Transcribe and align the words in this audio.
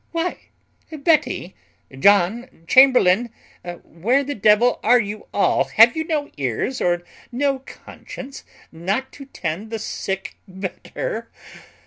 "Why 0.13 0.39
Betty, 0.91 1.53
John, 1.99 2.63
Chamberlain, 2.67 3.29
where 3.83 4.23
the 4.23 4.33
devil 4.33 4.79
are 4.81 4.99
you 4.99 5.27
all? 5.31 5.65
Have 5.65 5.95
you 5.95 6.05
no 6.05 6.31
ears, 6.37 6.81
or 6.81 7.03
no 7.31 7.59
conscience, 7.59 8.43
not 8.71 9.11
to 9.11 9.25
tend 9.25 9.69
the 9.69 9.77
sick 9.77 10.37
better? 10.47 11.29